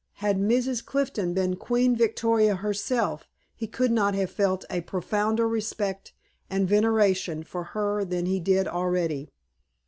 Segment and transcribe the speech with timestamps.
[0.13, 0.83] Had Mrs.
[0.83, 6.11] Clifton been Queen Victoria herself, he could not have felt a profounder respect
[6.49, 9.29] and veneration for her than he did already.